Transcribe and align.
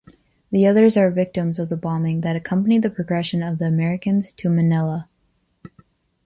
The 0.49 0.65
others 0.65 0.97
are 0.97 1.11
victims 1.11 1.59
of 1.59 1.69
the 1.69 1.77
bombings 1.77 2.23
that 2.23 2.35
accompanied 2.35 2.81
the 2.81 2.89
progression 2.89 3.43
of 3.43 3.59
the 3.59 3.65
Americans 3.65 4.31
to 4.31 4.49
Manilla. 4.49 5.07